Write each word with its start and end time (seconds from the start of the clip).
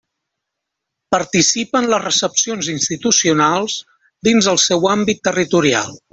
Participa 1.15 1.81
en 1.83 1.89
les 1.91 2.01
recepcions 2.05 2.69
institucionals 2.77 3.77
dins 4.29 4.49
el 4.55 4.61
seu 4.65 4.89
àmbit 4.95 5.23
territorial. 5.31 5.95